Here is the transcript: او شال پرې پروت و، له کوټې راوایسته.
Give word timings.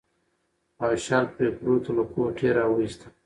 او 0.83 0.91
شال 1.03 1.25
پرې 1.35 1.47
پروت 1.57 1.83
و، 1.87 1.95
له 1.97 2.03
کوټې 2.11 2.49
راوایسته. 2.57 3.07